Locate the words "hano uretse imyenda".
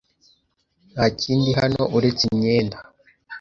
1.59-2.77